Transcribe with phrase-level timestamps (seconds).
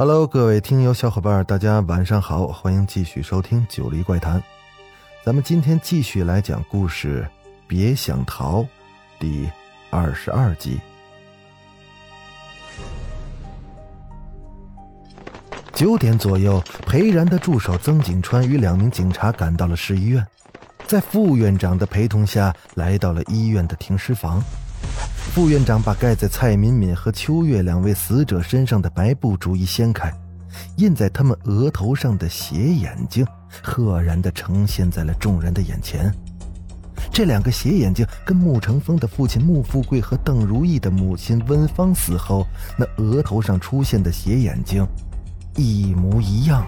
[0.00, 4.38] Hello，各位听友小伙伴，大家晚上好，欢迎继续收听《九黎怪谈》。
[5.24, 7.28] 咱们今天继续来讲故事，
[7.66, 8.60] 《别想逃》
[9.18, 9.50] 第
[9.90, 10.78] 二十二集。
[15.74, 20.24] 九点左右，裴然的助手曾景川与两名警察赶到了市医院，
[20.86, 24.40] 在副院长的陪同下来到了医院的停尸房。
[25.30, 30.12] 副院长把盖在蔡敏敏和秋月两位死者身上的白布逐一掀开，
[30.78, 33.24] 印在他们额头上的斜眼睛
[33.62, 36.12] 赫然地呈现在了众人的眼前。
[37.12, 42.44] 这两个斜眼睛跟穆成风的父亲穆富贵和邓如意的母亲温芳死后
[42.76, 44.84] 那额头上出现的斜眼睛
[45.54, 46.66] 一模一样。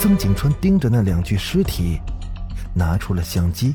[0.00, 2.00] 曾景川盯着那两具尸体，
[2.74, 3.74] 拿出了相机。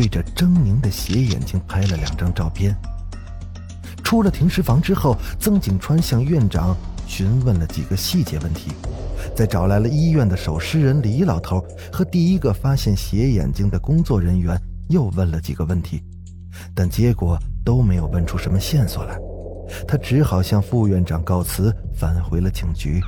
[0.00, 2.74] 对着狰狞的斜眼睛拍了两张照片。
[4.02, 6.74] 出了停尸房之后，曾景川向院长
[7.06, 8.70] 询问了几个细节问题，
[9.36, 11.62] 再找来了医院的守尸人李老头
[11.92, 16.02] 和第一个发现斜眼睛的工作人员，又问了几个问题，
[16.74, 19.18] 但结果都没有问出什么线索来。
[19.86, 23.02] 他只好向副院长告辞，返回了警局。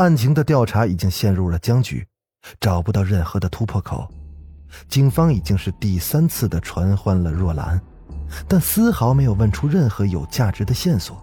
[0.00, 2.06] 案情的调查已经陷入了僵局，
[2.58, 4.08] 找不到任何的突破口。
[4.88, 7.78] 警方已经是第三次的传唤了若兰，
[8.48, 11.22] 但丝毫没有问出任何有价值的线索。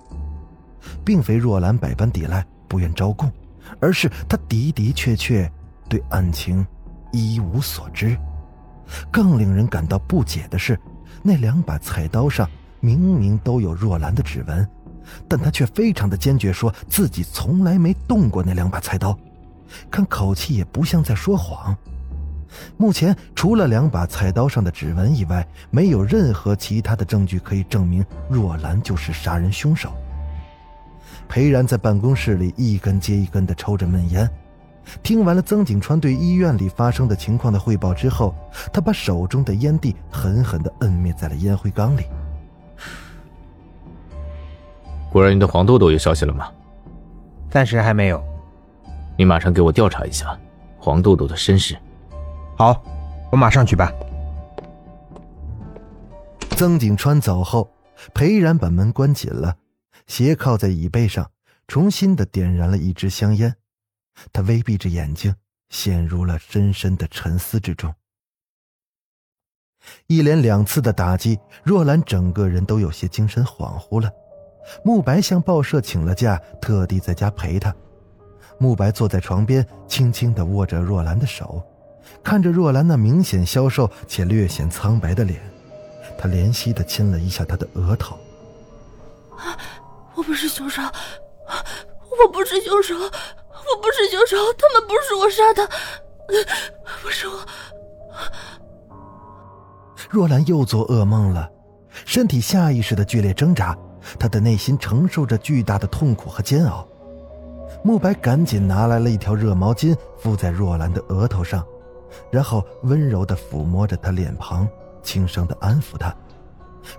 [1.03, 3.31] 并非若兰百般抵赖，不愿招供，
[3.79, 5.51] 而是她的的确确
[5.89, 6.63] 对案情
[7.11, 8.15] 一无所知。
[9.11, 10.79] 更令人感到不解的是，
[11.23, 12.47] 那两把菜刀上
[12.79, 14.69] 明明都有若兰的指纹。
[15.27, 19.17] 但他却非常的坚决，说自己从来没动过那两把菜刀，
[19.89, 21.75] 看口气也不像在说谎。
[22.77, 29.91] 目前除了两把菜刀上的指纹以外，没有任何其他的证据可以证明若兰就是杀人凶手。
[31.27, 34.29] 裴然在办公室里一根接一根的抽着闷烟，
[35.03, 38.33] 听完了曾景川对医院里发生的情况的汇报之后，
[38.71, 42.03] 他把手中的烟蒂狠狠地摁灭在了烟灰缸里。
[45.11, 46.51] 果然，你的黄豆豆有消息了吗？
[47.49, 48.23] 暂时还没有。
[49.17, 50.37] 你马上给我调查一下
[50.77, 51.77] 黄豆豆的身世。
[52.57, 52.83] 好，
[53.31, 53.91] 我马上去办。
[56.51, 57.71] 曾景川走后，
[58.13, 59.55] 裴然把门关紧了，
[60.07, 61.31] 斜靠在椅背上，
[61.67, 63.55] 重新的点燃了一支香烟。
[64.33, 65.35] 他微闭着眼睛，
[65.69, 67.93] 陷入了深深的沉思之中。
[70.07, 74.11] 一连两次的打击，若兰整个人都有些精神恍惚了。
[74.83, 77.73] 慕白向报社请了假，特地在家陪她。
[78.57, 81.61] 慕白坐在床边，轻轻地握着若兰的手，
[82.23, 85.39] 看着若兰那明显消瘦且略显苍白的脸，
[86.17, 88.17] 他怜惜地亲了一下她的额头。
[90.15, 95.69] 我不是凶手，我不是凶手，我不是凶手，他们不是我杀的，
[97.03, 97.45] 不是我。
[100.09, 101.47] 若兰又做噩梦了，
[102.05, 103.77] 身体下意识的剧烈挣扎。
[104.19, 106.87] 他的内心承受着巨大的痛苦和煎熬。
[107.83, 111.65] 慕白赶紧拿来了一条热毛巾，敷在若兰的额头上，
[112.31, 114.67] 然后温柔地抚摸着她脸庞，
[115.03, 116.13] 轻声地安抚她。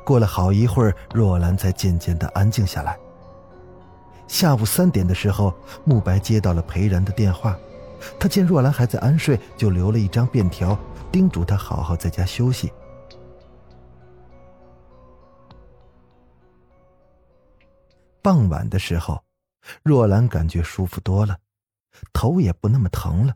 [0.04, 2.96] 过了好一会儿，若兰才渐渐地安静下来。
[4.26, 5.54] 下午三点的时候，
[5.84, 7.56] 慕白接到了裴然的电话，
[8.18, 10.78] 他见若兰还在安睡，就留了一张便条，
[11.10, 12.70] 叮嘱她好好在家休息。
[18.28, 19.24] 傍晚的时候，
[19.82, 21.38] 若兰感觉舒服多了，
[22.12, 23.34] 头也不那么疼了。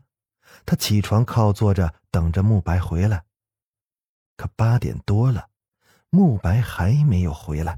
[0.67, 3.23] 她起床靠坐着等着慕白回来。
[4.37, 5.47] 可八点多了，
[6.11, 7.75] 慕白还没有回来。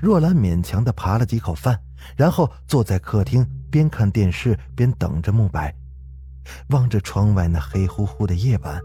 [0.00, 1.80] 若兰勉强的扒了几口饭，
[2.16, 5.72] 然后坐在客厅边看电视边等着慕白。
[6.70, 8.80] 望着窗外那黑乎乎的夜晚，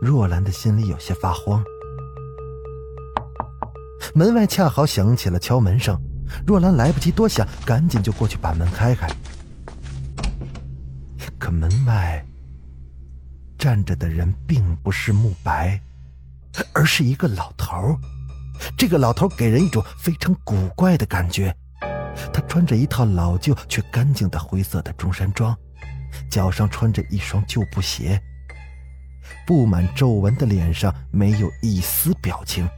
[0.00, 1.64] 若兰的心里有些发慌。
[4.14, 6.00] 门外恰好响起了敲门声。
[6.46, 9.08] 若兰来不及多想，赶紧就过去把门开开。
[11.38, 12.24] 可门外
[13.58, 15.80] 站着的人并不是慕白，
[16.72, 17.98] 而是一个老头。
[18.76, 21.54] 这个老头给人一种非常古怪的感觉，
[22.32, 25.56] 他穿着一套老旧却干净的灰色的中山装，
[26.30, 28.20] 脚上穿着一双旧布鞋。
[29.46, 32.68] 布满皱纹的脸上没有一丝表情，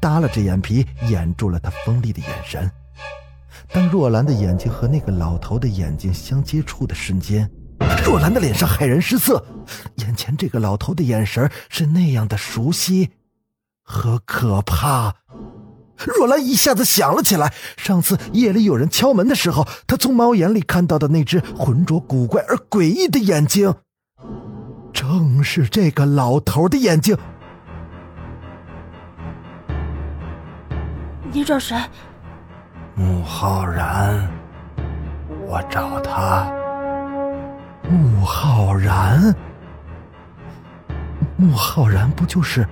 [0.00, 2.70] 耷拉着眼皮掩住了他锋利的眼神。
[3.72, 7.50] 当若兰的眼睛和那个老头的眼睛相接触的瞬间，
[8.04, 9.44] 若兰的脸上骇然失色。
[9.96, 13.10] 眼前这个老头的眼神是那样的熟悉
[13.82, 15.16] 和可怕。
[15.96, 23.74] 若兰一下子想了起来，上次夜里有人敲门的时候，她从猫眼里看到的那只浑浊古怪而诡异的眼睛，
[24.92, 27.16] 正是这个老头的眼睛。
[31.36, 31.76] 你找谁？
[32.94, 34.26] 穆浩然，
[35.46, 36.50] 我找他。
[37.90, 39.34] 穆浩然，
[41.36, 42.66] 穆浩然不就是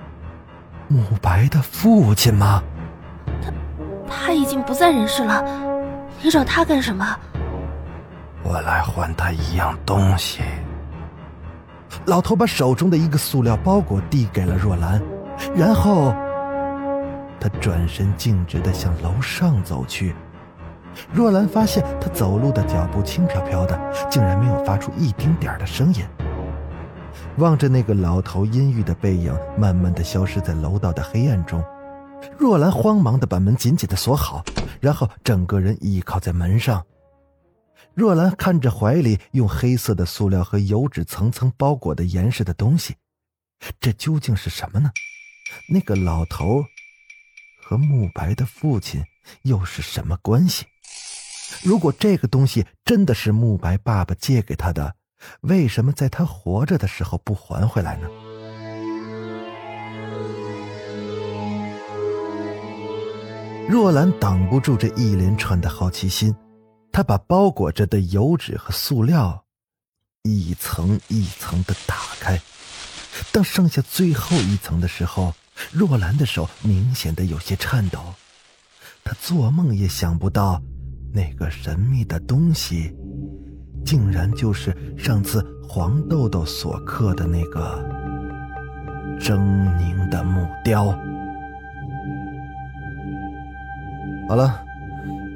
[0.87, 2.63] 穆白的父亲吗？
[3.39, 3.51] 他
[4.09, 5.45] 他已经不在人世了，
[6.23, 7.05] 你找他干什么？
[8.41, 10.41] 我来还他一样东西。
[12.05, 14.99] 老头把手中的一个塑料包裹递给了若兰，
[15.55, 16.11] 然后
[17.45, 20.15] 他转身径直的向楼上走去。
[21.13, 26.03] 若兰发现他走路的脚步轻飘飘的，竟然没有发出一丁点的声音。
[27.37, 31.63] 望着那个老头阴郁的背影，慢慢的消失在楼道的黑暗中，
[32.35, 34.43] 若兰慌忙的把门紧紧的锁好，
[34.81, 36.83] 然后整个人倚靠在门上。
[37.93, 42.95] 若兰看着怀里用黑色的塑料和油纸层层包裹的严实的东西，
[43.79, 44.89] 这究竟是什么呢？
[45.69, 46.63] 那个老头
[47.67, 49.03] 和慕白的父亲
[49.41, 50.67] 又是什么关系？
[51.63, 54.93] 如果这个东西真的是慕白爸爸借给他的，
[55.41, 58.07] 为什么在他活着的时候不还回来呢？
[63.67, 66.35] 若兰挡不住这一连串的好奇心，
[66.91, 69.43] 她把包裹着的油纸和塑料
[70.21, 72.39] 一层一层的打开。
[73.31, 75.33] 当剩下最后一层的时候，
[75.71, 77.99] 若兰的手明显的有些颤抖。
[79.03, 80.61] 她做梦也想不到。
[81.13, 82.93] 那个神秘的东西，
[83.85, 87.81] 竟然就是上次黄豆豆所刻的那个
[89.17, 89.37] 狰
[89.77, 90.87] 狞的木雕。
[94.27, 94.61] 好了，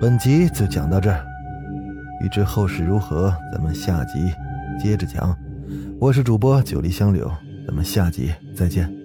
[0.01, 1.25] 本集就讲到这儿，
[2.21, 4.33] 欲知后事如何，咱们下集
[4.77, 5.33] 接着讲。
[5.97, 7.31] 我是主播九黎香柳，
[7.65, 8.98] 咱们下集再见。